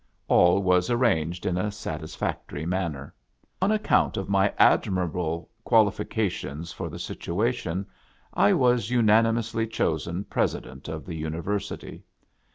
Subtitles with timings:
[0.27, 3.13] All was arranged in a satisfactory manner.
[3.61, 7.85] On account of my admirable qualifications for the situation,
[8.33, 12.01] I was unanimously chosen President of the University.